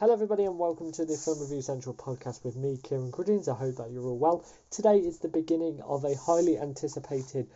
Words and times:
Hello, 0.00 0.14
everybody, 0.14 0.46
and 0.46 0.58
welcome 0.58 0.90
to 0.92 1.04
the 1.04 1.14
Film 1.14 1.40
Review 1.40 1.60
Central 1.60 1.94
podcast 1.94 2.42
with 2.42 2.56
me, 2.56 2.78
Kieran 2.82 3.12
Gruddins. 3.12 3.48
I 3.48 3.54
hope 3.54 3.76
that 3.76 3.90
you're 3.90 4.06
all 4.06 4.16
well. 4.16 4.42
Today 4.70 4.96
is 4.96 5.18
the 5.18 5.28
beginning 5.28 5.82
of 5.82 6.06
a 6.06 6.14
highly 6.14 6.58
anticipated 6.58 7.50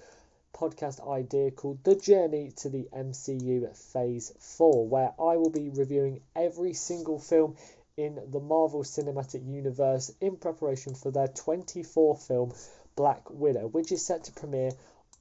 podcast 0.53 1.01
idea 1.11 1.53
called 1.53 1.83
The 1.85 1.97
Journey 1.97 2.53
to 2.57 2.69
the 2.69 2.87
MCU 2.95 3.75
Phase 3.75 4.31
4, 4.39 4.87
where 4.87 5.15
I 5.19 5.39
will 5.39 5.49
be 5.49 5.71
reviewing 5.71 6.21
every 6.37 6.75
single 6.75 7.19
film 7.19 7.57
in 7.97 8.21
the 8.31 8.41
Marvel 8.41 8.83
Cinematic 8.83 9.51
Universe 9.51 10.13
in 10.21 10.37
preparation 10.37 10.95
for 10.95 11.11
their 11.11 11.29
24 11.29 12.19
film 12.19 12.53
Black 12.95 13.31
Widow, 13.31 13.69
which 13.69 13.91
is 13.91 14.05
set 14.05 14.25
to 14.25 14.33
premiere 14.33 14.73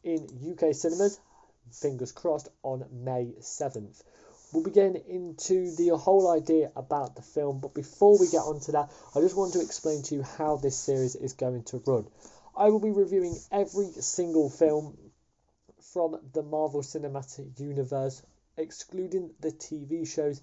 in 0.03 0.27
UK 0.51 0.75
cinemas, 0.75 1.21
fingers 1.71 2.11
crossed, 2.11 2.49
on 2.63 2.83
May 2.91 3.35
7th. 3.39 4.03
We'll 4.54 4.63
be 4.63 4.70
getting 4.70 5.01
into 5.07 5.75
the 5.75 5.97
whole 5.97 6.29
idea 6.29 6.71
about 6.75 7.15
the 7.15 7.23
film, 7.23 7.59
but 7.59 7.73
before 7.73 8.19
we 8.19 8.29
get 8.29 8.43
onto 8.43 8.71
that, 8.73 8.91
I 9.15 9.19
just 9.19 9.36
want 9.36 9.54
to 9.54 9.61
explain 9.61 10.04
to 10.04 10.15
you 10.15 10.21
how 10.21 10.57
this 10.57 10.78
series 10.78 11.15
is 11.15 11.33
going 11.33 11.64
to 11.64 11.82
run. 11.87 12.07
I 12.55 12.69
will 12.69 12.79
be 12.79 12.92
reviewing 12.92 13.36
every 13.51 13.87
single 13.93 14.51
film 14.51 14.95
from 15.93 16.18
the 16.33 16.43
Marvel 16.43 16.83
Cinematic 16.83 17.59
Universe, 17.59 18.21
excluding 18.55 19.31
the 19.39 19.51
TV 19.51 20.07
shows 20.07 20.39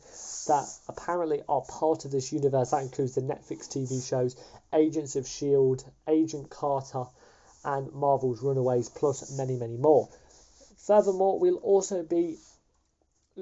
that 0.48 0.68
apparently 0.88 1.42
are 1.48 1.62
part 1.62 2.04
of 2.04 2.10
this 2.10 2.32
universe. 2.32 2.72
That 2.72 2.82
includes 2.82 3.14
the 3.14 3.20
Netflix 3.20 3.68
TV 3.68 4.04
shows 4.04 4.34
Agents 4.72 5.14
of 5.14 5.24
S.H.I.E.L.D., 5.24 5.84
Agent 6.08 6.50
Carter, 6.50 7.04
and 7.64 7.92
Marvel's 7.92 8.42
Runaways, 8.42 8.88
plus 8.88 9.38
many, 9.38 9.54
many 9.54 9.76
more. 9.76 10.08
Furthermore, 10.78 11.38
we'll 11.38 11.58
also 11.58 12.02
be 12.02 12.38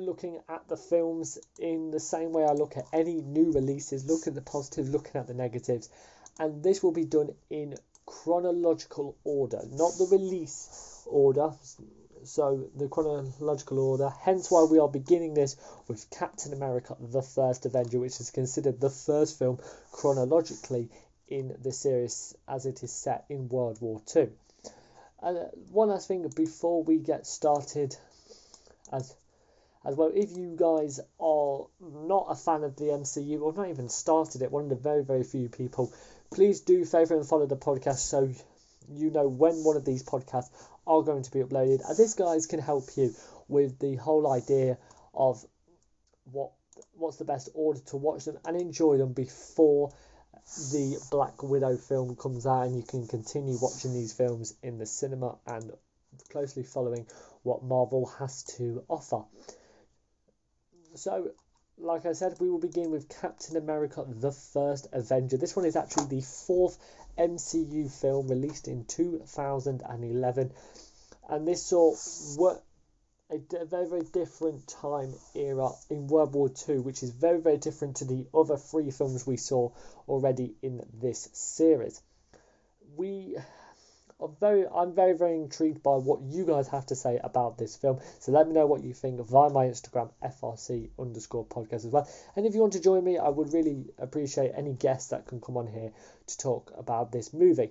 looking 0.05 0.41
at 0.49 0.69
the 0.69 0.77
films 0.77 1.39
in 1.59 1.91
the 1.91 2.01
same 2.01 2.33
way 2.33 2.45
I 2.45 2.53
look 2.53 2.77
at 2.77 2.87
any 2.93 3.21
new 3.21 3.53
releases, 3.53 4.07
looking 4.07 4.33
at 4.33 4.35
the 4.35 4.51
positives, 4.51 4.91
looking 4.91 5.17
at 5.21 5.27
the 5.27 5.35
negatives, 5.35 5.91
and 6.39 6.63
this 6.63 6.83
will 6.83 6.93
be 6.93 7.05
done 7.05 7.35
in 7.51 7.77
chronological 8.07 9.17
order, 9.25 9.61
not 9.71 9.93
the 9.99 10.09
release 10.11 11.05
order. 11.07 11.53
So 12.25 12.69
the 12.75 12.89
chronological 12.89 13.79
order, 13.79 14.11
hence 14.23 14.51
why 14.51 14.65
we 14.65 14.79
are 14.81 14.89
beginning 14.89 15.35
this 15.35 15.57
with 15.87 16.11
Captain 16.11 16.53
America: 16.53 16.97
The 16.99 17.23
First 17.23 17.65
Avenger, 17.67 18.01
which 18.01 18.21
is 18.21 18.31
considered 18.31 18.81
the 18.81 18.91
first 18.91 19.39
film 19.39 19.61
chronologically 19.93 20.89
in 21.29 21.57
the 21.63 21.73
series 21.73 22.35
as 22.49 22.67
it 22.67 22.83
is 22.83 22.91
set 22.91 23.25
in 23.29 23.49
World 23.49 23.81
War 23.81 24.01
Two. 24.05 24.33
And 25.23 25.39
uh, 25.39 25.45
one 25.71 25.89
last 25.89 26.09
thing 26.09 26.29
before 26.35 26.83
we 26.83 26.99
get 26.99 27.27
started, 27.27 27.97
as 28.93 29.15
as 29.85 29.95
well. 29.95 30.11
If 30.15 30.37
you 30.37 30.57
guys 30.59 31.01
are 31.21 31.67
not 31.81 32.27
a 32.29 32.35
fan 32.35 32.65
of 32.65 32.77
the 32.77 32.85
MCU 32.85 33.41
or 33.41 33.53
not 33.53 33.69
even 33.69 33.89
started 33.89 34.43
it, 34.43 34.51
one 34.51 34.65
of 34.65 34.69
the 34.71 34.77
very, 34.77 35.05
very 35.05 35.25
few 35.25 35.49
people, 35.49 35.93
please 36.31 36.61
do 36.61 36.85
favour 36.85 37.17
and 37.17 37.27
follow 37.27 37.47
the 37.47 37.57
podcast 37.57 37.99
so 37.99 38.31
you 38.91 39.11
know 39.11 39.29
when 39.29 39.65
one 39.65 39.77
of 39.77 39.85
these 39.85 40.03
podcasts 40.03 40.51
are 40.87 41.03
going 41.03 41.23
to 41.23 41.31
be 41.31 41.41
uploaded. 41.41 41.87
And 41.89 41.97
this, 41.97 42.15
guys, 42.15 42.47
can 42.47 42.61
help 42.61 42.85
you 42.97 43.15
with 43.49 43.79
the 43.79 43.97
whole 43.97 44.31
idea 44.33 44.79
of 45.15 45.45
what 46.25 46.53
what's 46.95 47.17
the 47.17 47.25
best 47.25 47.49
order 47.55 47.81
to 47.81 47.97
watch 47.97 48.25
them 48.25 48.39
and 48.45 48.57
enjoy 48.57 48.97
them 48.99 49.13
before 49.13 49.93
the 50.73 50.99
Black 51.11 51.43
Widow 51.43 51.77
film 51.77 52.17
comes 52.17 52.47
out 52.47 52.67
and 52.67 52.77
you 52.77 52.83
can 52.83 53.07
continue 53.07 53.59
watching 53.61 53.93
these 53.93 54.13
films 54.13 54.55
in 54.63 54.79
the 54.79 54.87
cinema 54.87 55.37
and 55.47 55.73
closely 56.31 56.63
following 56.63 57.07
what 57.43 57.63
Marvel 57.63 58.07
has 58.19 58.45
to 58.45 58.85
offer. 58.89 59.25
So, 60.99 61.31
like 61.77 62.07
I 62.07 62.13
said, 62.13 62.41
we 62.41 62.51
will 62.51 62.59
begin 62.59 62.91
with 62.91 63.09
Captain 63.09 63.57
America 63.57 64.05
the 64.05 64.33
First 64.33 64.89
Avenger. 64.93 65.37
This 65.37 65.55
one 65.55 65.65
is 65.65 65.77
actually 65.77 66.07
the 66.07 66.23
fourth 66.23 66.77
MCU 67.17 67.89
film 67.89 68.27
released 68.27 68.67
in 68.67 68.85
2011, 68.85 70.53
and 71.29 71.47
this 71.47 71.63
saw 71.63 71.95
what 72.37 72.65
a 73.31 73.39
very, 73.65 73.87
very 73.87 74.03
different 74.13 74.67
time 74.67 75.15
era 75.37 75.71
in 75.89 76.09
World 76.09 76.35
War 76.35 76.51
II, 76.69 76.81
which 76.81 77.05
is 77.05 77.11
very, 77.11 77.41
very 77.41 77.59
different 77.59 77.99
to 77.99 78.05
the 78.05 78.27
other 78.35 78.57
three 78.57 78.91
films 78.91 79.25
we 79.25 79.37
saw 79.37 79.71
already 80.09 80.57
in 80.63 80.85
this 80.95 81.29
series. 81.33 82.03
We 82.97 83.37
I'm 84.21 84.35
very, 84.41 84.67
I'm 84.67 84.95
very, 84.95 85.13
very 85.13 85.37
intrigued 85.37 85.83
by 85.83 85.95
what 85.95 86.23
you 86.23 86.45
guys 86.45 86.67
have 86.69 86.87
to 86.87 86.97
say 86.97 87.21
about 87.23 87.57
this 87.57 87.77
film. 87.77 88.01
So 88.19 88.33
let 88.33 88.49
me 88.49 88.55
know 88.55 88.67
what 88.67 88.83
you 88.83 88.93
think 88.93 89.21
via 89.21 89.49
my 89.51 89.67
Instagram, 89.67 90.11
FRC 90.21 90.91
underscore 90.99 91.45
podcast 91.45 91.85
as 91.85 91.87
well. 91.87 92.09
And 92.35 92.45
if 92.45 92.53
you 92.53 92.61
want 92.61 92.73
to 92.73 92.81
join 92.81 93.05
me, 93.05 93.17
I 93.17 93.29
would 93.29 93.53
really 93.53 93.85
appreciate 93.97 94.53
any 94.57 94.73
guests 94.73 95.11
that 95.11 95.27
can 95.29 95.41
come 95.41 95.57
on 95.57 95.69
here 95.69 95.93
to 96.27 96.39
talk 96.39 96.73
about 96.77 97.13
this 97.13 97.33
movie. 97.33 97.71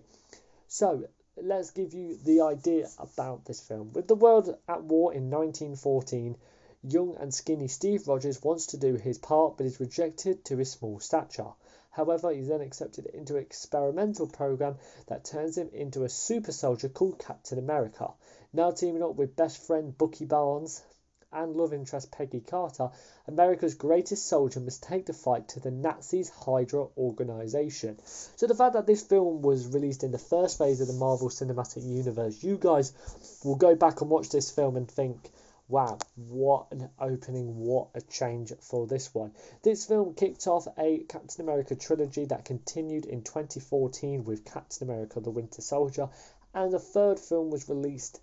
So 0.69 1.09
let's 1.35 1.71
give 1.71 1.93
you 1.93 2.17
the 2.23 2.41
idea 2.41 2.87
about 2.97 3.43
this 3.43 3.59
film. 3.59 3.91
With 3.91 4.07
the 4.07 4.15
world 4.15 4.55
at 4.69 4.83
war 4.83 5.13
in 5.13 5.29
1914, 5.29 6.37
young 6.81 7.17
and 7.17 7.33
skinny 7.33 7.67
Steve 7.67 8.07
Rogers 8.07 8.41
wants 8.41 8.67
to 8.67 8.77
do 8.77 8.95
his 8.95 9.17
part 9.17 9.57
but 9.57 9.65
is 9.65 9.81
rejected 9.81 10.45
to 10.45 10.55
his 10.55 10.71
small 10.71 10.99
stature. 11.01 11.51
However, 11.97 12.31
he's 12.31 12.47
then 12.47 12.61
accepted 12.61 13.07
into 13.07 13.37
an 13.37 13.41
experimental 13.41 14.27
program 14.27 14.75
that 15.07 15.25
turns 15.25 15.57
him 15.57 15.69
into 15.73 16.03
a 16.03 16.09
super 16.09 16.51
soldier 16.51 16.89
called 16.89 17.17
Captain 17.17 17.57
America. 17.57 18.13
Now 18.53 18.69
teaming 18.69 19.01
up 19.01 19.15
with 19.15 19.35
best 19.35 19.57
friend 19.57 19.97
Bucky 19.97 20.25
Barnes 20.25 20.83
and 21.33 21.55
love 21.55 21.73
interest 21.73 22.11
Peggy 22.11 22.41
Carter, 22.41 22.91
America's 23.27 23.73
greatest 23.73 24.27
soldier 24.27 24.59
must 24.59 24.83
take 24.83 25.07
the 25.07 25.13
fight 25.13 25.47
to 25.49 25.59
the 25.59 25.71
Nazis' 25.71 26.29
Hydra 26.29 26.85
organization. 26.95 27.97
So 28.03 28.45
the 28.45 28.53
fact 28.53 28.73
that 28.73 28.85
this 28.85 29.01
film 29.01 29.41
was 29.41 29.65
released 29.65 30.03
in 30.03 30.11
the 30.11 30.19
first 30.19 30.59
phase 30.59 30.79
of 30.81 30.87
the 30.87 30.93
Marvel 30.93 31.29
Cinematic 31.29 31.83
Universe, 31.83 32.43
you 32.43 32.59
guys 32.59 32.93
will 33.43 33.55
go 33.55 33.73
back 33.73 34.01
and 34.01 34.11
watch 34.11 34.29
this 34.29 34.51
film 34.51 34.77
and 34.77 34.87
think, 34.87 35.31
wow, 35.69 35.97
what 36.16 36.72
an 36.72 36.89
opening, 36.97 37.57
what 37.57 37.89
a 37.94 38.01
change 38.01 38.53
for 38.61 38.88
this 38.88 39.13
one. 39.13 39.31
This 39.63 39.85
film 39.85 40.13
kicked 40.13 40.47
off 40.47 40.67
a 40.78 41.00
Captain 41.09 41.44
America 41.44 41.75
trilogy 41.75 42.25
that 42.25 42.45
continued 42.45 43.05
in 43.05 43.22
2014 43.23 44.23
with 44.23 44.45
Captain 44.45 44.89
America 44.89 45.19
the 45.19 45.29
Winter 45.29 45.61
Soldier, 45.61 46.09
and 46.53 46.72
the 46.72 46.79
third 46.79 47.19
film 47.19 47.50
was 47.50 47.67
released 47.67 48.22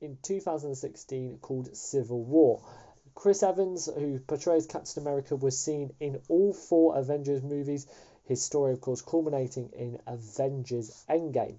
in 0.00 0.16
2016 0.22 1.38
called 1.38 1.76
Civil 1.76 2.22
War. 2.22 2.62
Chris 3.14 3.42
Evans, 3.42 3.86
who 3.86 4.18
portrays 4.20 4.66
Captain 4.66 5.02
America, 5.02 5.36
was 5.36 5.58
seen 5.58 5.92
in 6.00 6.20
all 6.28 6.52
four 6.52 6.96
Avengers 6.96 7.42
movies, 7.42 7.86
his 8.24 8.42
story, 8.42 8.72
of 8.72 8.80
course, 8.80 9.02
culminating 9.02 9.68
in 9.74 10.00
Avengers 10.06 11.04
Endgame. 11.08 11.58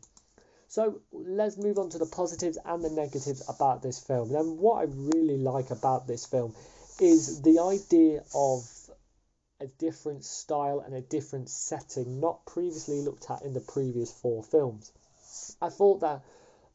So 0.75 0.99
let's 1.13 1.55
move 1.55 1.77
on 1.77 1.89
to 1.91 1.97
the 1.97 2.05
positives 2.05 2.57
and 2.65 2.83
the 2.83 2.89
negatives 2.89 3.41
about 3.47 3.81
this 3.81 3.97
film. 3.97 4.35
And 4.35 4.59
what 4.59 4.81
I 4.81 4.91
really 4.91 5.37
like 5.37 5.71
about 5.71 6.05
this 6.05 6.25
film 6.25 6.53
is 6.99 7.41
the 7.41 7.59
idea 7.59 8.25
of 8.35 8.69
a 9.61 9.67
different 9.67 10.25
style 10.25 10.81
and 10.81 10.93
a 10.93 10.99
different 10.99 11.47
setting 11.47 12.19
not 12.19 12.45
previously 12.45 12.99
looked 13.03 13.31
at 13.31 13.43
in 13.43 13.53
the 13.53 13.61
previous 13.61 14.11
four 14.11 14.43
films. 14.43 14.91
I 15.61 15.69
thought 15.69 16.01
that 16.01 16.23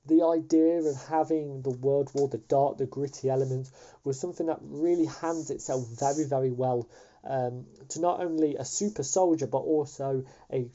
the 0.06 0.25
idea 0.25 0.78
of 0.78 0.97
having 1.09 1.60
the 1.60 1.69
World 1.69 2.10
War, 2.15 2.27
the 2.27 2.39
dark, 2.39 2.78
the 2.78 2.87
gritty 2.87 3.28
elements, 3.28 3.71
was 4.03 4.19
something 4.19 4.47
that 4.47 4.60
really 4.62 5.05
hands 5.05 5.50
itself 5.50 5.87
very, 5.87 6.25
very 6.25 6.53
well 6.53 6.89
um, 7.22 7.66
to 7.91 8.00
not 8.00 8.21
only 8.21 8.56
a 8.56 8.65
super 8.65 9.03
soldier 9.03 9.47
but 9.47 9.59
also 9.59 10.25
a 10.50 10.71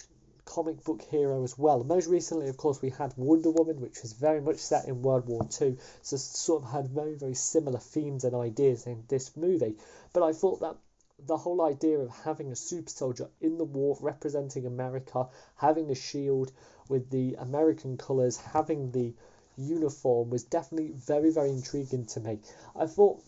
comic 0.45 0.83
book 0.83 1.01
hero 1.01 1.43
as 1.43 1.57
well. 1.57 1.83
Most 1.83 2.07
recently, 2.07 2.47
of 2.47 2.57
course, 2.57 2.81
we 2.81 2.91
had 2.91 3.13
Wonder 3.17 3.51
Woman, 3.51 3.81
which 3.81 4.01
was 4.01 4.13
very 4.13 4.39
much 4.39 4.57
set 4.57 4.87
in 4.87 5.01
World 5.01 5.27
War 5.27 5.41
II, 5.61 5.77
so 6.01 6.17
sort 6.17 6.63
of 6.63 6.69
had 6.69 6.87
very, 6.87 7.15
very 7.15 7.33
similar 7.33 7.79
themes 7.79 8.23
and 8.23 8.35
ideas 8.35 8.87
in 8.87 9.03
this 9.07 9.35
movie. 9.35 9.75
But 10.13 10.23
I 10.23 10.33
thought 10.33 10.61
that 10.61 10.77
the 11.19 11.37
whole 11.37 11.61
idea 11.61 11.99
of 11.99 12.09
having 12.09 12.51
a 12.51 12.55
super 12.55 12.89
soldier 12.89 13.29
in 13.41 13.57
the 13.57 13.63
war 13.63 13.97
representing 14.01 14.65
America, 14.65 15.27
having 15.55 15.87
the 15.87 15.95
shield 15.95 16.51
with 16.89 17.09
the 17.09 17.35
American 17.39 17.97
colours, 17.97 18.37
having 18.37 18.91
the 18.91 19.13
uniform 19.57 20.29
was 20.29 20.43
definitely 20.43 20.91
very, 20.91 21.31
very 21.31 21.49
intriguing 21.49 22.05
to 22.05 22.19
me. 22.19 22.39
I 22.75 22.85
thought 22.85 23.23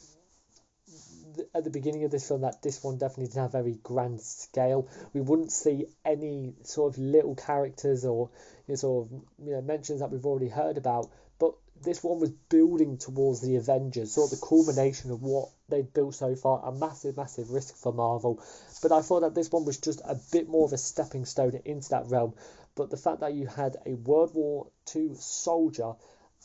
at 1.53 1.63
the 1.63 1.69
beginning 1.69 2.03
of 2.03 2.11
this 2.11 2.27
film 2.27 2.41
that 2.41 2.61
this 2.61 2.83
one 2.83 2.97
definitely 2.97 3.27
didn't 3.27 3.41
have 3.41 3.51
very 3.51 3.77
grand 3.83 4.21
scale. 4.21 4.87
We 5.13 5.21
wouldn't 5.21 5.51
see 5.51 5.87
any 6.05 6.55
sort 6.63 6.93
of 6.93 6.99
little 6.99 7.35
characters 7.35 8.05
or 8.05 8.29
you 8.67 8.73
know, 8.73 8.75
sort 8.75 9.05
of 9.05 9.21
you 9.43 9.53
know 9.53 9.61
mentions 9.61 9.99
that 9.99 10.11
we've 10.11 10.25
already 10.25 10.49
heard 10.49 10.77
about. 10.77 11.09
But 11.39 11.53
this 11.81 12.03
one 12.03 12.19
was 12.19 12.31
building 12.49 12.97
towards 12.97 13.41
the 13.41 13.55
Avengers, 13.57 14.11
sort 14.11 14.31
of 14.31 14.39
the 14.39 14.45
culmination 14.45 15.11
of 15.11 15.21
what 15.21 15.49
they'd 15.69 15.93
built 15.93 16.15
so 16.15 16.35
far. 16.35 16.63
A 16.65 16.71
massive, 16.71 17.17
massive 17.17 17.51
risk 17.51 17.75
for 17.75 17.93
Marvel. 17.93 18.41
But 18.81 18.91
I 18.91 19.01
thought 19.01 19.21
that 19.21 19.35
this 19.35 19.51
one 19.51 19.65
was 19.65 19.77
just 19.77 20.01
a 20.03 20.19
bit 20.31 20.47
more 20.47 20.65
of 20.65 20.73
a 20.73 20.77
stepping 20.77 21.25
stone 21.25 21.59
into 21.65 21.89
that 21.89 22.07
realm. 22.07 22.33
But 22.75 22.89
the 22.89 22.97
fact 22.97 23.21
that 23.21 23.33
you 23.33 23.47
had 23.47 23.77
a 23.85 23.93
World 23.95 24.33
War 24.33 24.67
II 24.95 25.15
soldier 25.15 25.93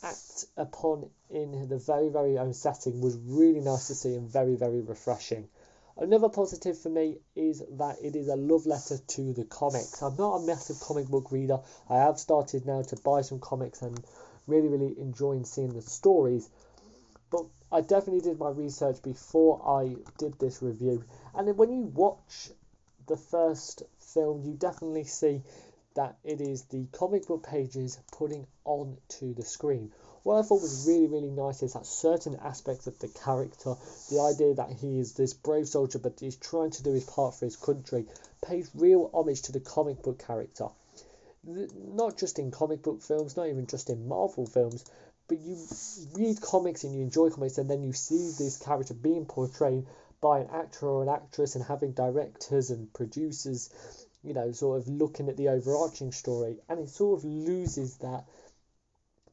act 0.01 0.45
upon 0.57 1.09
in 1.29 1.67
the 1.67 1.77
very, 1.77 2.09
very 2.09 2.37
own 2.37 2.53
setting 2.53 3.01
was 3.01 3.17
really 3.17 3.59
nice 3.59 3.87
to 3.87 3.95
see 3.95 4.15
and 4.15 4.29
very, 4.29 4.55
very 4.55 4.81
refreshing. 4.81 5.47
Another 5.95 6.29
positive 6.29 6.77
for 6.77 6.89
me 6.89 7.19
is 7.35 7.63
that 7.73 7.97
it 8.01 8.15
is 8.15 8.27
a 8.27 8.35
love 8.35 8.65
letter 8.65 8.97
to 8.97 9.33
the 9.33 9.45
comics. 9.45 10.01
I'm 10.01 10.15
not 10.15 10.37
a 10.37 10.45
massive 10.45 10.79
comic 10.79 11.07
book 11.07 11.31
reader. 11.31 11.59
I 11.87 11.97
have 11.97 12.19
started 12.19 12.65
now 12.65 12.81
to 12.81 12.95
buy 12.95 13.21
some 13.21 13.39
comics 13.39 13.81
and 13.83 14.03
really, 14.47 14.67
really 14.67 14.99
enjoying 14.99 15.45
seeing 15.45 15.73
the 15.73 15.81
stories. 15.81 16.49
But 17.29 17.45
I 17.71 17.81
definitely 17.81 18.21
did 18.21 18.39
my 18.39 18.49
research 18.49 19.01
before 19.03 19.61
I 19.67 19.95
did 20.17 20.39
this 20.39 20.61
review. 20.61 21.03
And 21.35 21.55
when 21.57 21.71
you 21.71 21.83
watch 21.83 22.51
the 23.07 23.17
first 23.17 23.83
film, 23.99 24.43
you 24.43 24.53
definitely 24.53 25.03
see 25.03 25.43
that 25.95 26.17
it 26.23 26.41
is 26.41 26.63
the 26.63 26.85
comic 26.91 27.27
book 27.27 27.43
pages 27.43 27.99
putting 28.11 28.47
on 28.65 28.97
to 29.07 29.33
the 29.33 29.43
screen. 29.43 29.91
What 30.23 30.39
I 30.39 30.41
thought 30.41 30.61
was 30.61 30.85
really, 30.87 31.07
really 31.07 31.31
nice 31.31 31.63
is 31.63 31.73
that 31.73 31.85
certain 31.85 32.37
aspects 32.37 32.87
of 32.87 32.97
the 32.99 33.09
character, 33.09 33.75
the 34.09 34.21
idea 34.21 34.53
that 34.55 34.71
he 34.71 34.99
is 34.99 35.13
this 35.13 35.33
brave 35.33 35.67
soldier 35.67 35.99
but 35.99 36.19
he's 36.19 36.37
trying 36.37 36.71
to 36.71 36.83
do 36.83 36.93
his 36.93 37.03
part 37.03 37.35
for 37.35 37.45
his 37.45 37.57
country, 37.57 38.07
pays 38.41 38.71
real 38.73 39.09
homage 39.13 39.41
to 39.43 39.51
the 39.51 39.59
comic 39.59 40.01
book 40.01 40.25
character. 40.25 40.67
Not 41.43 42.17
just 42.17 42.39
in 42.39 42.51
comic 42.51 42.83
book 42.83 43.01
films, 43.01 43.35
not 43.35 43.47
even 43.47 43.67
just 43.67 43.89
in 43.89 44.07
Marvel 44.07 44.45
films, 44.45 44.85
but 45.27 45.39
you 45.39 45.57
read 46.13 46.41
comics 46.41 46.83
and 46.83 46.93
you 46.95 47.01
enjoy 47.01 47.29
comics, 47.29 47.57
and 47.57 47.69
then 47.69 47.83
you 47.83 47.93
see 47.93 48.31
this 48.37 48.57
character 48.57 48.93
being 48.93 49.25
portrayed 49.25 49.85
by 50.21 50.39
an 50.39 50.47
actor 50.53 50.87
or 50.87 51.03
an 51.03 51.09
actress 51.09 51.55
and 51.55 51.65
having 51.65 51.91
directors 51.91 52.69
and 52.69 52.93
producers 52.93 53.69
you 54.23 54.33
know, 54.33 54.51
sort 54.51 54.79
of 54.79 54.87
looking 54.87 55.27
at 55.29 55.37
the 55.37 55.49
overarching 55.49 56.11
story, 56.11 56.57
and 56.69 56.79
it 56.79 56.89
sort 56.89 57.19
of 57.19 57.25
loses 57.25 57.97
that 57.97 58.25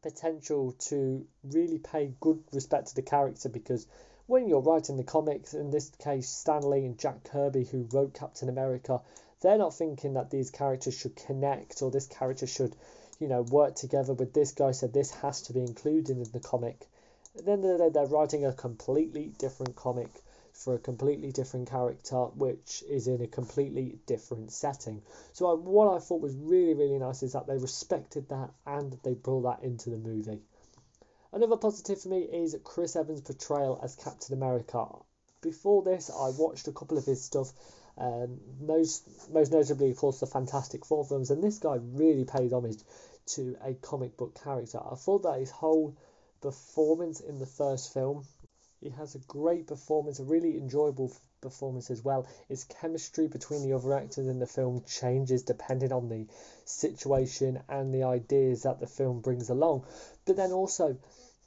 potential 0.02 0.72
to 0.78 1.26
really 1.44 1.78
pay 1.78 2.12
good 2.20 2.42
respect 2.52 2.88
to 2.88 2.94
the 2.94 3.02
character 3.02 3.48
because 3.48 3.86
when 4.26 4.48
you're 4.48 4.60
writing 4.60 4.96
the 4.96 5.04
comics, 5.04 5.54
in 5.54 5.70
this 5.70 5.90
case, 5.98 6.28
Stan 6.28 6.62
Lee 6.62 6.84
and 6.84 6.98
Jack 6.98 7.24
Kirby, 7.24 7.64
who 7.64 7.88
wrote 7.92 8.14
Captain 8.14 8.48
America, 8.48 9.00
they're 9.40 9.58
not 9.58 9.74
thinking 9.74 10.14
that 10.14 10.30
these 10.30 10.50
characters 10.50 10.94
should 10.94 11.16
connect 11.16 11.82
or 11.82 11.90
this 11.90 12.06
character 12.06 12.46
should, 12.46 12.74
you 13.18 13.28
know, 13.28 13.42
work 13.42 13.74
together 13.74 14.14
with 14.14 14.32
this 14.32 14.52
guy, 14.52 14.70
so 14.72 14.86
this 14.86 15.10
has 15.10 15.42
to 15.42 15.52
be 15.52 15.60
included 15.60 16.16
in 16.16 16.30
the 16.32 16.40
comic. 16.40 16.88
At 17.36 17.44
the 17.44 17.52
end 17.52 17.94
they're 17.94 18.06
writing 18.06 18.44
a 18.44 18.52
completely 18.52 19.32
different 19.38 19.76
comic 19.76 20.10
for 20.52 20.74
a 20.74 20.78
completely 20.78 21.32
different 21.32 21.70
character, 21.70 22.24
which 22.36 22.82
is 22.88 23.06
in 23.06 23.22
a 23.22 23.26
completely 23.26 23.98
different 24.06 24.52
setting. 24.52 25.02
So, 25.32 25.50
I, 25.50 25.54
what 25.54 25.94
I 25.94 25.98
thought 25.98 26.20
was 26.20 26.34
really, 26.34 26.74
really 26.74 26.98
nice 26.98 27.22
is 27.22 27.32
that 27.32 27.46
they 27.46 27.56
respected 27.56 28.28
that 28.28 28.50
and 28.66 28.98
they 29.02 29.14
brought 29.14 29.42
that 29.42 29.64
into 29.64 29.90
the 29.90 29.96
movie. 29.96 30.42
Another 31.32 31.56
positive 31.56 32.00
for 32.00 32.08
me 32.08 32.22
is 32.22 32.56
Chris 32.64 32.96
Evans' 32.96 33.20
portrayal 33.20 33.78
as 33.82 33.94
Captain 33.94 34.34
America. 34.34 34.86
Before 35.40 35.82
this, 35.82 36.10
I 36.10 36.30
watched 36.30 36.66
a 36.66 36.72
couple 36.72 36.98
of 36.98 37.06
his 37.06 37.22
stuff, 37.22 37.52
um, 37.96 38.40
most, 38.60 39.08
most 39.30 39.52
notably, 39.52 39.90
of 39.90 39.96
course, 39.96 40.20
the 40.20 40.26
Fantastic 40.26 40.84
Four 40.84 41.04
films, 41.04 41.30
and 41.30 41.42
this 41.42 41.58
guy 41.58 41.76
really 41.80 42.24
paid 42.24 42.52
homage 42.52 42.82
to 43.26 43.56
a 43.62 43.74
comic 43.74 44.16
book 44.16 44.42
character. 44.42 44.80
I 44.84 44.96
thought 44.96 45.22
that 45.22 45.38
his 45.38 45.50
whole 45.50 45.96
performance 46.40 47.20
in 47.20 47.38
the 47.38 47.46
first 47.46 47.92
film 47.94 48.24
he 48.80 48.90
has 48.90 49.14
a 49.14 49.18
great 49.18 49.66
performance, 49.66 50.18
a 50.20 50.24
really 50.24 50.56
enjoyable 50.56 51.12
performance 51.40 51.90
as 51.90 52.02
well. 52.02 52.26
His 52.48 52.64
chemistry 52.64 53.28
between 53.28 53.62
the 53.62 53.74
other 53.74 53.92
actors 53.94 54.26
in 54.26 54.38
the 54.38 54.46
film 54.46 54.82
changes 54.86 55.42
depending 55.42 55.92
on 55.92 56.08
the 56.08 56.26
situation 56.64 57.60
and 57.68 57.92
the 57.92 58.04
ideas 58.04 58.62
that 58.62 58.80
the 58.80 58.86
film 58.86 59.20
brings 59.20 59.50
along. 59.50 59.84
But 60.24 60.36
then 60.36 60.52
also 60.52 60.96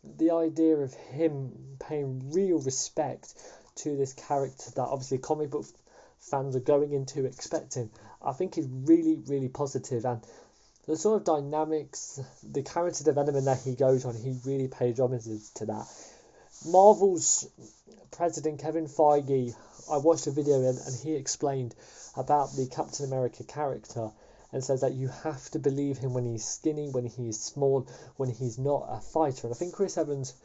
the 0.03 0.31
idea 0.31 0.77
of 0.77 0.93
him 0.93 1.77
paying 1.79 2.31
real 2.31 2.59
respect 2.59 3.33
to 3.75 3.97
this 3.97 4.13
character 4.13 4.71
that 4.75 4.83
obviously 4.83 5.17
comic 5.17 5.49
book 5.49 5.65
fans 6.19 6.55
are 6.55 6.61
going 6.61 6.93
into 6.93 7.25
expecting, 7.25 7.89
I 8.21 8.33
think 8.33 8.57
is 8.57 8.67
really, 8.67 9.15
really 9.27 9.49
positive. 9.49 10.03
positive 10.03 10.05
and 10.05 10.21
the 10.85 10.97
sort 10.97 11.21
of 11.21 11.25
dynamics, 11.25 12.19
the 12.43 12.61
character 12.61 13.03
development 13.03 13.45
that 13.45 13.61
he 13.61 13.73
goes 13.73 14.05
on, 14.05 14.15
he 14.15 14.37
really 14.45 14.67
pays 14.67 14.99
homage 14.99 15.23
to 15.55 15.65
that. 15.65 15.87
Marvel's 16.65 17.47
president 18.11 18.59
Kevin 18.59 18.87
Feige, 18.87 19.53
I 19.91 19.97
watched 19.97 20.27
a 20.27 20.31
video 20.31 20.63
and, 20.63 20.77
and 20.77 20.95
he 20.95 21.15
explained 21.15 21.75
about 22.15 22.55
the 22.55 22.67
Captain 22.67 23.05
America 23.05 23.43
character 23.43 24.11
and 24.51 24.63
says 24.63 24.81
that 24.81 24.93
you 24.93 25.07
have 25.07 25.49
to 25.49 25.59
believe 25.59 25.97
him 25.97 26.13
when 26.13 26.25
he's 26.25 26.45
skinny, 26.45 26.89
when 26.89 27.05
he's 27.05 27.39
small, 27.39 27.87
when 28.17 28.29
he's 28.29 28.57
not 28.59 28.85
a 28.87 29.01
fighter. 29.01 29.47
And 29.47 29.53
I 29.53 29.57
think 29.57 29.73
Chris 29.73 29.97
Evans 29.97 30.35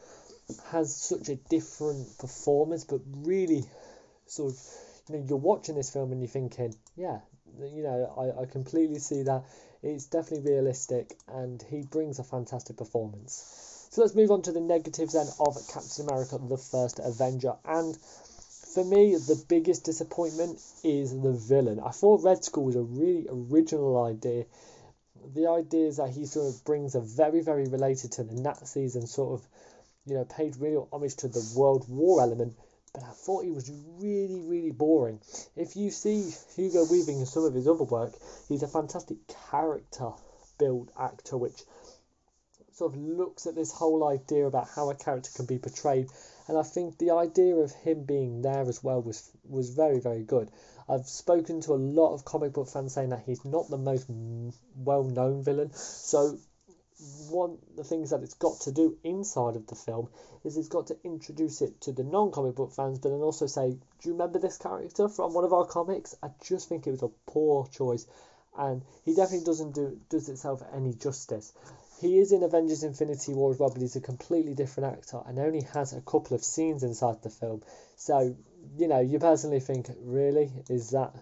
has 0.71 0.95
such 0.95 1.29
a 1.29 1.35
different 1.35 2.17
performance, 2.17 2.83
but 2.83 3.01
really 3.05 3.63
sort 4.25 4.53
of, 4.53 4.59
you 5.09 5.15
know, 5.19 5.25
you're 5.27 5.37
watching 5.37 5.75
this 5.75 5.91
film 5.91 6.11
and 6.11 6.21
you're 6.21 6.27
thinking, 6.27 6.73
yeah, 6.97 7.19
you 7.59 7.83
know, 7.83 8.13
I, 8.17 8.41
I 8.41 8.45
completely 8.45 8.99
see 8.99 9.23
that. 9.23 9.43
It's 9.81 10.07
definitely 10.07 10.51
realistic 10.51 11.15
and 11.27 11.63
he 11.69 11.83
brings 11.83 12.19
a 12.19 12.23
fantastic 12.23 12.77
performance. 12.77 13.78
So 13.91 14.01
let's 14.01 14.13
move 14.13 14.29
on 14.29 14.43
to 14.43 14.51
the 14.51 14.61
negatives 14.61 15.13
then 15.13 15.25
of 15.39 15.57
Captain 15.67 16.07
America 16.07 16.37
the 16.37 16.57
First 16.57 16.99
Avenger. 16.99 17.55
And 17.65 17.97
for 17.97 18.85
me, 18.85 19.15
the 19.15 19.43
biggest 19.49 19.83
disappointment 19.83 20.61
is 20.83 21.19
the 21.19 21.31
villain. 21.31 21.79
I 21.79 21.89
thought 21.89 22.23
Red 22.23 22.45
Skull 22.45 22.65
was 22.65 22.75
a 22.75 22.83
really 22.83 23.25
original 23.27 24.03
idea. 24.03 24.45
The 25.33 25.47
idea 25.47 25.87
is 25.87 25.97
that 25.97 26.11
he 26.11 26.27
sort 26.27 26.53
of 26.53 26.63
brings 26.65 26.93
a 26.93 27.01
very, 27.01 27.41
very 27.41 27.67
related 27.67 28.11
to 28.13 28.23
the 28.23 28.39
Nazis 28.39 28.95
and 28.95 29.09
sort 29.09 29.39
of, 29.39 29.47
you 30.05 30.13
know, 30.13 30.25
paid 30.25 30.57
real 30.57 30.87
homage 30.93 31.15
to 31.17 31.27
the 31.27 31.43
World 31.55 31.89
War 31.89 32.21
element. 32.21 32.55
But 32.93 33.05
I 33.05 33.11
thought 33.11 33.43
he 33.43 33.51
was 33.51 33.71
really, 33.97 34.41
really 34.41 34.71
boring. 34.71 35.19
If 35.55 35.75
you 35.75 35.89
see 35.89 36.31
Hugo 36.55 36.85
Weaving 36.85 37.21
in 37.21 37.25
some 37.25 37.43
of 37.43 37.55
his 37.55 37.67
other 37.67 37.85
work, 37.85 38.13
he's 38.47 38.61
a 38.61 38.67
fantastic 38.67 39.17
character 39.49 40.11
build 40.59 40.91
actor, 40.95 41.37
which 41.37 41.63
sort 42.79 42.95
of 42.95 43.01
looks 43.01 43.45
at 43.45 43.55
this 43.55 43.73
whole 43.73 44.07
idea 44.07 44.47
about 44.47 44.69
how 44.73 44.89
a 44.89 44.95
character 44.95 45.29
can 45.35 45.45
be 45.45 45.57
portrayed, 45.57 46.07
and 46.47 46.57
I 46.57 46.63
think 46.63 46.97
the 46.97 47.11
idea 47.11 47.55
of 47.55 47.73
him 47.73 48.03
being 48.03 48.41
there 48.41 48.61
as 48.61 48.81
well 48.81 49.01
was 49.01 49.29
was 49.47 49.69
very 49.71 49.99
very 49.99 50.23
good. 50.23 50.49
I've 50.87 51.07
spoken 51.07 51.61
to 51.61 51.73
a 51.73 51.85
lot 51.99 52.13
of 52.13 52.23
comic 52.25 52.53
book 52.53 52.69
fans 52.69 52.93
saying 52.93 53.09
that 53.09 53.23
he's 53.25 53.43
not 53.43 53.69
the 53.69 53.77
most 53.77 54.05
well 54.09 55.03
known 55.03 55.43
villain, 55.43 55.73
so 55.73 56.37
one 57.29 57.51
of 57.51 57.75
the 57.75 57.83
things 57.83 58.09
that 58.09 58.23
it's 58.23 58.33
got 58.33 58.59
to 58.61 58.71
do 58.71 58.97
inside 59.03 59.55
of 59.55 59.67
the 59.67 59.75
film 59.75 60.09
is 60.43 60.57
it's 60.57 60.67
got 60.67 60.87
to 60.87 60.97
introduce 61.03 61.61
it 61.61 61.79
to 61.81 61.91
the 61.91 62.03
non 62.03 62.31
comic 62.31 62.55
book 62.55 62.71
fans, 62.71 62.99
but 62.99 63.09
then 63.09 63.19
also 63.19 63.45
say, 63.45 63.71
Do 63.71 64.09
you 64.09 64.13
remember 64.13 64.39
this 64.39 64.57
character 64.57 65.09
from 65.09 65.33
one 65.33 65.43
of 65.43 65.53
our 65.53 65.65
comics? 65.65 66.15
I 66.23 66.29
just 66.41 66.69
think 66.69 66.87
it 66.87 66.91
was 66.91 67.03
a 67.03 67.11
poor 67.25 67.67
choice 67.67 68.05
and 68.57 68.83
he 69.05 69.15
definitely 69.15 69.45
doesn't 69.45 69.73
do 69.73 69.99
does 70.09 70.27
itself 70.29 70.61
any 70.73 70.93
justice. 70.93 71.53
He 71.99 72.17
is 72.17 72.31
in 72.31 72.43
Avengers 72.43 72.83
Infinity 72.83 73.33
War 73.33 73.51
as 73.51 73.59
well, 73.59 73.71
but 73.71 73.81
he's 73.81 73.97
a 73.97 74.01
completely 74.01 74.53
different 74.53 74.93
actor 74.97 75.21
and 75.25 75.37
only 75.37 75.61
has 75.73 75.91
a 75.91 75.99
couple 75.99 76.33
of 76.33 76.43
scenes 76.43 76.83
inside 76.83 77.21
the 77.21 77.29
film. 77.29 77.61
So, 77.97 78.37
you 78.77 78.87
know, 78.87 79.01
you 79.01 79.19
personally 79.19 79.59
think, 79.59 79.89
really? 79.99 80.49
Is 80.69 80.91
that 80.91 81.13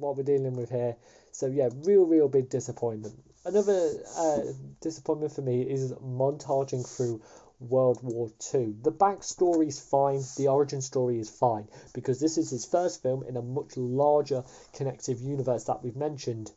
what 0.00 0.16
we're 0.16 0.24
dealing 0.24 0.56
with 0.56 0.70
here? 0.70 0.96
So, 1.30 1.46
yeah, 1.46 1.68
real, 1.84 2.06
real 2.06 2.28
big 2.28 2.48
disappointment. 2.48 3.22
Another 3.44 3.88
uh, 4.18 4.38
disappointment 4.80 5.32
for 5.32 5.42
me 5.42 5.62
is 5.62 5.92
montaging 5.92 6.84
through 6.84 7.22
World 7.60 8.00
War 8.02 8.30
II. 8.52 8.74
The 8.82 8.90
backstory 8.90 9.68
is 9.68 9.78
fine, 9.78 10.22
the 10.36 10.48
origin 10.48 10.80
story 10.82 11.20
is 11.20 11.30
fine, 11.30 11.68
because 11.94 12.18
this 12.18 12.36
is 12.36 12.50
his 12.50 12.64
first 12.64 13.00
film 13.00 13.22
in 13.22 13.36
a 13.36 13.42
much 13.42 13.76
larger 13.76 14.42
connective 14.72 15.20
universe 15.20 15.64
that 15.64 15.84
we've 15.84 15.94
mentioned 15.94 16.50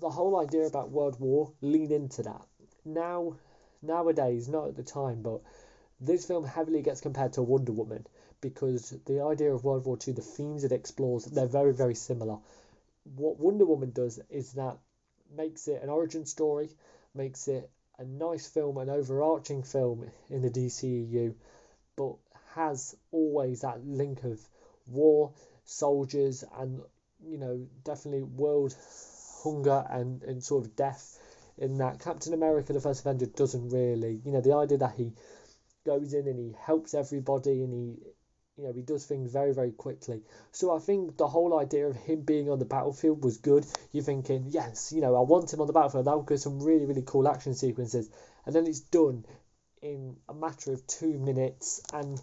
the 0.00 0.10
whole 0.10 0.38
idea 0.38 0.66
about 0.66 0.90
World 0.90 1.18
War 1.18 1.52
lean 1.60 1.92
into 1.92 2.22
that. 2.22 2.46
Now, 2.84 3.36
nowadays, 3.82 4.48
not 4.48 4.68
at 4.68 4.76
the 4.76 4.82
time, 4.82 5.22
but 5.22 5.40
this 6.00 6.26
film 6.26 6.44
heavily 6.44 6.82
gets 6.82 7.00
compared 7.00 7.32
to 7.34 7.42
Wonder 7.42 7.72
Woman 7.72 8.06
because 8.40 8.90
the 9.06 9.22
idea 9.22 9.52
of 9.52 9.64
World 9.64 9.84
War 9.84 9.98
II, 10.06 10.14
the 10.14 10.22
themes 10.22 10.64
it 10.64 10.72
explores, 10.72 11.24
they're 11.24 11.46
very, 11.46 11.72
very 11.72 11.94
similar. 11.94 12.38
What 13.16 13.38
Wonder 13.38 13.64
Woman 13.64 13.90
does 13.90 14.20
is 14.30 14.52
that 14.52 14.78
makes 15.36 15.66
it 15.68 15.82
an 15.82 15.88
origin 15.88 16.24
story, 16.24 16.70
makes 17.14 17.48
it 17.48 17.68
a 17.98 18.04
nice 18.04 18.46
film, 18.46 18.78
an 18.78 18.88
overarching 18.88 19.62
film 19.62 20.08
in 20.30 20.42
the 20.42 20.50
DCEU, 20.50 21.34
but 21.96 22.14
has 22.54 22.96
always 23.10 23.62
that 23.62 23.84
link 23.84 24.22
of 24.22 24.40
war, 24.86 25.32
soldiers, 25.64 26.44
and 26.58 26.80
you 27.26 27.38
know, 27.38 27.66
definitely 27.84 28.22
world 28.22 28.72
hunger 29.42 29.84
and, 29.90 30.22
and 30.22 30.42
sort 30.42 30.64
of 30.64 30.76
death 30.76 31.18
in 31.56 31.78
that. 31.78 32.00
Captain 32.00 32.32
America 32.34 32.72
the 32.72 32.80
First 32.80 33.00
Avenger 33.00 33.26
doesn't 33.26 33.70
really 33.70 34.20
you 34.24 34.32
know 34.32 34.40
the 34.40 34.54
idea 34.54 34.78
that 34.78 34.94
he 34.96 35.12
goes 35.84 36.12
in 36.14 36.26
and 36.28 36.38
he 36.38 36.54
helps 36.60 36.94
everybody 36.94 37.62
and 37.62 37.72
he 37.72 37.96
you 38.56 38.64
know 38.64 38.72
he 38.72 38.82
does 38.82 39.04
things 39.06 39.30
very 39.32 39.52
very 39.54 39.72
quickly. 39.72 40.22
So 40.52 40.74
I 40.76 40.80
think 40.80 41.16
the 41.16 41.28
whole 41.28 41.58
idea 41.58 41.86
of 41.86 41.96
him 41.96 42.22
being 42.22 42.50
on 42.50 42.58
the 42.58 42.64
battlefield 42.64 43.24
was 43.24 43.38
good. 43.38 43.64
You're 43.92 44.04
thinking 44.04 44.46
yes 44.48 44.92
you 44.92 45.00
know 45.00 45.14
I 45.16 45.20
want 45.20 45.52
him 45.52 45.60
on 45.60 45.66
the 45.66 45.72
battlefield. 45.72 46.06
That 46.06 46.16
would 46.16 46.26
give 46.28 46.40
some 46.40 46.60
really 46.60 46.86
really 46.86 47.02
cool 47.06 47.28
action 47.28 47.54
sequences. 47.54 48.10
And 48.46 48.54
then 48.54 48.66
it's 48.66 48.80
done 48.80 49.24
in 49.82 50.16
a 50.28 50.34
matter 50.34 50.72
of 50.72 50.86
two 50.86 51.18
minutes. 51.18 51.80
And 51.92 52.20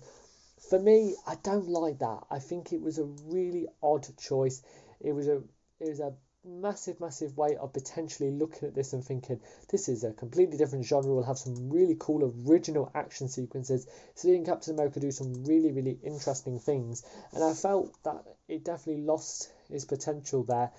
For 0.69 0.79
me, 0.79 1.15
I 1.27 1.36
don't 1.36 1.67
like 1.69 2.00
that. 2.00 2.25
I 2.31 2.39
think 2.39 2.74
it 2.74 2.81
was 2.81 2.98
a 2.98 3.05
really 3.05 3.67
odd 3.84 4.07
choice. 4.17 4.62
It 5.00 5.13
was 5.13 5.27
a 5.27 5.43
it 5.79 5.89
was 5.89 6.00
a 6.00 6.13
massive, 6.46 7.00
massive 7.00 7.36
way 7.38 7.56
of 7.56 7.74
potentially 7.74 8.32
looking 8.32 8.68
at 8.68 8.75
this 8.75 8.94
and 8.94 9.04
thinking 9.04 9.40
this 9.70 9.90
is 9.90 10.04
a 10.04 10.14
completely 10.14 10.58
different 10.58 10.86
genre. 10.86 11.14
We'll 11.14 11.24
have 11.24 11.38
some 11.38 11.70
really 11.70 11.96
cool 12.00 12.34
original 12.48 12.92
action 12.94 13.28
sequences. 13.28 13.88
Seeing 14.14 14.46
Captain 14.46 14.74
America 14.74 15.00
do 15.00 15.12
some 15.12 15.46
really, 15.46 15.72
really 15.72 15.98
interesting 16.04 16.60
things, 16.60 17.04
and 17.34 17.44
I 17.44 17.54
felt 17.54 17.92
that 18.04 18.24
it 18.48 18.64
definitely 18.64 19.04
lost 19.04 19.52
its 19.70 19.86
potential 19.86 20.44
there. 20.44 20.72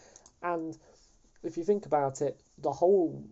And 0.42 0.76
if 1.42 1.56
you 1.56 1.64
think 1.64 1.86
about 1.86 2.22
it, 2.22 2.40
the 2.58 2.72
whole 2.72 3.24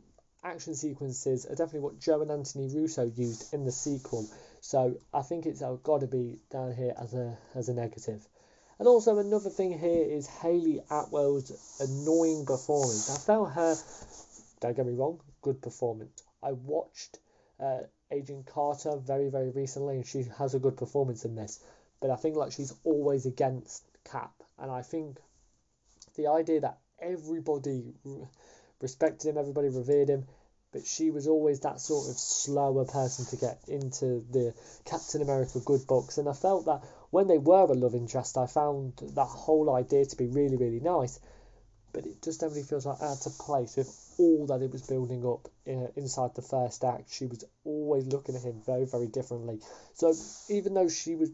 action 0.43 0.75
sequences 0.75 1.47
are 1.47 1.55
definitely 1.55 1.81
what 1.81 1.99
Joe 1.99 2.21
and 2.21 2.31
Anthony 2.31 2.69
Russo 2.69 3.05
used 3.05 3.55
in 3.55 3.65
the 3.65 3.73
sequel. 3.73 4.29
So 4.61 4.97
I 5.13 5.23
think 5.23 5.47
it's 5.47 5.63
got 5.83 6.01
to 6.01 6.07
be 6.07 6.39
down 6.51 6.75
here 6.75 6.95
as 6.99 7.15
a 7.15 7.39
as 7.55 7.69
a 7.69 7.75
negative. 7.75 8.27
And 8.79 8.89
also 8.89 9.19
another 9.19 9.51
thing 9.51 9.79
here 9.79 10.05
is 10.05 10.27
Hayley 10.27 10.83
Atwell's 10.91 11.79
annoying 11.81 12.45
performance. 12.45 13.09
I 13.09 13.19
felt 13.19 13.53
her, 13.53 13.77
don't 14.61 14.77
get 14.77 14.87
me 14.87 14.95
wrong, 14.95 15.21
good 15.43 15.63
performance. 15.63 16.23
I 16.43 16.53
watched 16.53 17.21
uh, 17.61 17.81
Agent 18.11 18.47
Carter 18.47 18.97
very 18.97 19.29
very 19.31 19.51
recently, 19.51 19.97
and 19.97 20.07
she 20.07 20.25
has 20.39 20.55
a 20.55 20.59
good 20.59 20.77
performance 20.77 21.25
in 21.25 21.35
this. 21.35 21.61
But 22.01 22.11
I 22.11 22.17
think 22.17 22.37
like 22.37 22.53
she's 22.53 22.75
always 22.85 23.27
against 23.27 23.85
Cap, 24.05 24.33
and 24.59 24.71
I 24.71 24.83
think 24.83 25.19
the 26.17 26.27
idea 26.27 26.61
that 26.61 26.79
everybody 27.01 27.95
respected 28.81 29.29
him, 29.29 29.39
everybody 29.39 29.69
revered 29.69 30.09
him, 30.09 30.27
but 30.75 30.85
she 30.85 31.11
was 31.11 31.29
always 31.29 31.61
that 31.61 31.81
sort 31.81 32.11
of 32.11 32.19
slower 32.19 32.85
person 32.85 33.25
to 33.27 33.37
get 33.37 33.61
into 33.69 34.27
the 34.33 34.53
Captain 34.85 35.23
America 35.23 35.61
good 35.65 35.87
books. 35.87 36.19
And 36.19 36.29
I 36.29 36.33
felt 36.33 36.67
that 36.67 36.83
when 37.11 37.29
they 37.29 37.39
were 37.39 37.71
a 37.71 37.75
love 37.75 37.95
interest, 37.95 38.37
I 38.37 38.47
found 38.47 38.95
that 39.15 39.25
whole 39.25 39.73
idea 39.73 40.05
to 40.05 40.17
be 40.17 40.27
really, 40.27 40.57
really 40.57 40.81
nice. 40.81 41.21
But 41.93 42.07
it 42.07 42.21
just 42.23 42.41
definitely 42.41 42.65
feels 42.65 42.87
like 42.87 43.01
out 43.01 43.25
of 43.25 43.39
place 43.39 43.77
with 43.77 43.89
all 44.19 44.47
that 44.47 44.63
it 44.63 44.73
was 44.73 44.83
building 44.83 45.25
up 45.25 45.47
in, 45.65 45.89
inside 45.95 46.35
the 46.35 46.43
first 46.43 46.83
act. 46.83 47.13
She 47.13 47.27
was 47.27 47.45
always 47.65 48.07
looking 48.07 48.35
at 48.35 48.43
him 48.43 48.61
very, 48.67 48.85
very 48.85 49.07
differently. 49.07 49.61
So 49.93 50.13
even 50.49 50.75
though 50.75 50.89
she 50.89 51.15
was 51.15 51.31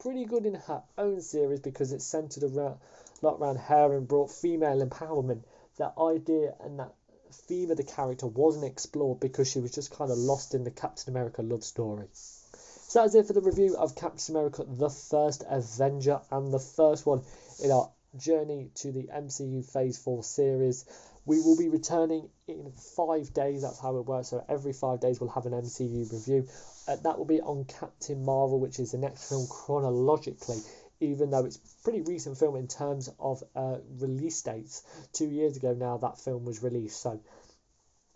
pretty 0.00 0.24
good 0.24 0.46
in 0.46 0.54
her 0.54 0.82
own 0.98 1.20
series 1.20 1.60
because 1.60 1.92
it 1.92 2.02
centered 2.02 2.42
around 2.42 2.78
not 3.22 3.38
around 3.38 3.58
her 3.58 3.94
and 3.94 4.08
brought 4.08 4.32
female 4.32 4.84
empowerment, 4.84 5.44
that 5.76 5.94
idea 5.96 6.54
and 6.60 6.80
that 6.80 6.92
theme 7.32 7.70
of 7.70 7.76
the 7.76 7.84
character 7.84 8.26
wasn't 8.26 8.64
explored 8.64 9.20
because 9.20 9.50
she 9.50 9.60
was 9.60 9.72
just 9.72 9.90
kind 9.90 10.10
of 10.10 10.18
lost 10.18 10.54
in 10.54 10.64
the 10.64 10.70
Captain 10.70 11.12
America 11.12 11.42
love 11.42 11.64
story. 11.64 12.06
So 12.12 13.02
that's 13.02 13.14
it 13.14 13.26
for 13.26 13.32
the 13.32 13.40
review 13.40 13.76
of 13.76 13.94
Captain 13.94 14.34
America 14.34 14.64
the 14.66 14.90
First 14.90 15.44
Avenger 15.48 16.20
and 16.30 16.52
the 16.52 16.58
first 16.58 17.06
one 17.06 17.22
in 17.62 17.70
our 17.70 17.90
journey 18.16 18.70
to 18.76 18.92
the 18.92 19.04
MCU 19.04 19.64
Phase 19.64 19.98
4 19.98 20.24
series. 20.24 20.84
We 21.24 21.40
will 21.40 21.56
be 21.56 21.68
returning 21.68 22.28
in 22.48 22.72
five 22.96 23.32
days, 23.32 23.62
that's 23.62 23.78
how 23.78 23.96
it 23.98 24.06
works. 24.06 24.28
So 24.28 24.44
every 24.48 24.72
five 24.72 25.00
days 25.00 25.20
we'll 25.20 25.30
have 25.30 25.46
an 25.46 25.52
MCU 25.52 26.10
review. 26.12 26.48
Uh, 26.88 26.96
that 26.96 27.18
will 27.18 27.26
be 27.26 27.40
on 27.40 27.64
Captain 27.64 28.24
Marvel, 28.24 28.58
which 28.58 28.80
is 28.80 28.92
the 28.92 28.98
next 28.98 29.28
film 29.28 29.46
chronologically 29.48 30.60
even 31.00 31.30
though 31.30 31.44
it's 31.44 31.56
pretty 31.82 32.02
recent 32.02 32.38
film 32.38 32.56
in 32.56 32.68
terms 32.68 33.10
of 33.18 33.42
uh, 33.56 33.78
release 33.98 34.40
dates. 34.42 34.82
Two 35.12 35.28
years 35.28 35.56
ago 35.56 35.74
now 35.74 35.96
that 35.98 36.18
film 36.18 36.44
was 36.44 36.62
released, 36.62 37.00
so 37.00 37.20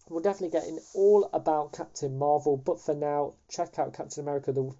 we'll 0.08 0.22
definitely 0.22 0.58
get 0.58 0.68
in 0.68 0.78
all 0.94 1.28
about 1.32 1.72
Captain 1.72 2.18
Marvel. 2.18 2.56
But 2.56 2.80
for 2.80 2.94
now, 2.94 3.34
check 3.48 3.78
out 3.78 3.94
Captain 3.94 4.22
America: 4.22 4.52
the 4.52 4.70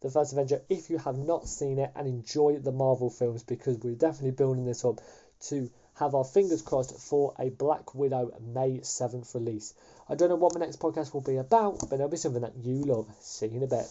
the 0.00 0.10
First 0.10 0.32
Avenger 0.32 0.62
if 0.68 0.90
you 0.90 0.98
have 0.98 1.18
not 1.18 1.48
seen 1.48 1.78
it 1.78 1.90
and 1.96 2.06
enjoy 2.06 2.58
the 2.58 2.72
Marvel 2.72 3.10
films 3.10 3.42
because 3.42 3.78
we're 3.78 3.96
definitely 3.96 4.30
building 4.30 4.64
this 4.64 4.84
up 4.84 5.00
to 5.40 5.70
have 5.94 6.14
our 6.14 6.24
fingers 6.24 6.62
crossed 6.62 6.96
for 7.00 7.34
a 7.38 7.48
Black 7.50 7.94
Widow 7.94 8.32
May 8.40 8.78
7th 8.78 9.34
release. 9.34 9.74
I 10.08 10.14
don't 10.14 10.28
know 10.28 10.36
what 10.36 10.54
my 10.54 10.60
next 10.60 10.78
podcast 10.78 11.12
will 11.12 11.20
be 11.20 11.36
about, 11.36 11.80
but 11.80 11.94
it'll 11.94 12.08
be 12.08 12.16
something 12.16 12.42
that 12.42 12.56
you 12.56 12.82
love. 12.82 13.08
See 13.20 13.46
you 13.46 13.56
in 13.56 13.62
a 13.64 13.66
bit. 13.66 13.86